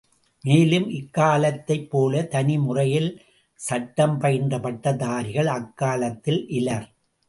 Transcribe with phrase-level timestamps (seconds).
[0.43, 3.11] மேலும் இக்காலத்தைப் போலத் தனி முறையில்
[3.59, 6.87] சட்டம் பயின்ற பட்டதாரிகள் அக்காலத்தில் இலர்.